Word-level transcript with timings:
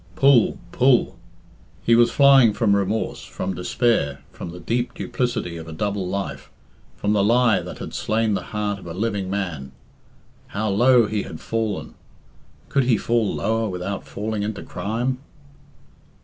Pull, 0.15 0.57
pull! 0.71 1.15
He 1.83 1.93
was 1.93 2.09
flying 2.09 2.53
from 2.53 2.75
remorse, 2.75 3.23
from 3.23 3.53
despair, 3.53 4.23
from 4.31 4.49
the 4.49 4.59
deep 4.59 4.95
duplicity 4.95 5.57
of 5.57 5.67
a 5.67 5.71
double 5.73 6.07
life, 6.07 6.49
from 6.97 7.13
the 7.13 7.23
lie 7.23 7.59
that 7.61 7.77
had 7.77 7.93
slain 7.93 8.33
the 8.33 8.41
heart 8.49 8.79
of 8.79 8.87
a 8.87 8.95
living 8.95 9.29
man. 9.29 9.73
How 10.47 10.69
low 10.69 11.05
he 11.05 11.21
had 11.21 11.39
fallen! 11.39 11.93
Could 12.67 12.85
he 12.85 12.97
fall 12.97 13.31
lower 13.35 13.69
without 13.69 14.03
falling 14.03 14.41
into 14.41 14.63
crime? 14.63 15.19